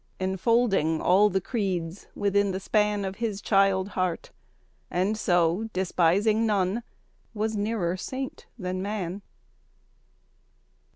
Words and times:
Enfolding 0.19 0.99
all 0.99 1.29
the 1.29 1.39
creeds 1.39 2.07
within 2.15 2.49
the 2.49 2.59
span 2.59 3.05
Of 3.05 3.17
his 3.17 3.39
child 3.39 3.89
heart; 3.89 4.31
and 4.89 5.15
so, 5.15 5.69
despising 5.73 6.43
none, 6.43 6.81
Was 7.35 7.55
nearer 7.55 7.95
saint 7.97 8.47
than 8.57 8.81
man. 8.81 9.21